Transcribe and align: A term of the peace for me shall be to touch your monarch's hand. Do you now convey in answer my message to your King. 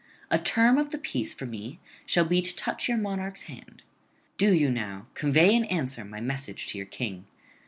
A 0.31 0.39
term 0.39 0.79
of 0.79 0.89
the 0.89 0.97
peace 0.97 1.31
for 1.31 1.45
me 1.45 1.79
shall 2.07 2.25
be 2.25 2.41
to 2.41 2.55
touch 2.55 2.87
your 2.89 2.97
monarch's 2.97 3.43
hand. 3.43 3.83
Do 4.39 4.51
you 4.51 4.71
now 4.71 5.05
convey 5.13 5.53
in 5.53 5.65
answer 5.65 6.03
my 6.03 6.19
message 6.19 6.65
to 6.69 6.79
your 6.79 6.87
King. 6.87 7.27